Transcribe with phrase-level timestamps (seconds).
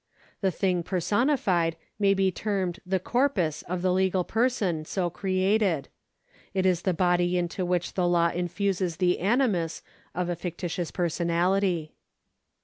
[0.41, 5.89] The thing personified may be termed the corpus of the legal person so created;
[6.55, 9.83] it is the body into which the law infuses the animus
[10.15, 11.93] of a fictitious personality.